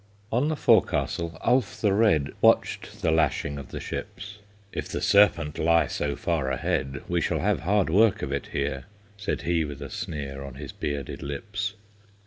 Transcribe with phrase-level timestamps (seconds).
[0.31, 4.39] On the forecastle Ulf the Red Watched the lashing of the ships;
[4.73, 8.85] "If the Serpent lie so far ahead, We shall have hard work of it here,"
[9.15, 11.75] Said he with a sneer On his bearded lips.